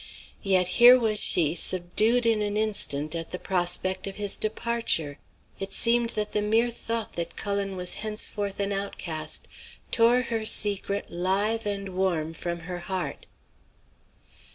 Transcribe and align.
Yet 0.41 0.67
here 0.81 0.97
was 0.97 1.19
she 1.19 1.53
subdued 1.53 2.25
in 2.25 2.41
an 2.41 2.57
instant 2.57 3.13
at 3.13 3.29
the 3.29 3.37
prospect 3.37 4.07
of 4.07 4.15
his 4.15 4.35
departure! 4.35 5.19
It 5.59 5.73
seemed 5.73 6.09
that 6.17 6.31
the 6.31 6.41
mere 6.41 6.71
thought 6.71 7.13
that 7.13 7.35
Cullen 7.35 7.75
was 7.75 7.93
henceforth 8.01 8.59
an 8.59 8.71
outcast 8.71 9.47
tore 9.91 10.21
her 10.23 10.43
secret 10.43 11.11
live 11.11 11.67
and 11.67 11.89
warm 11.89 12.33
from 12.33 12.61
her 12.61 12.79
heart. 12.79 13.27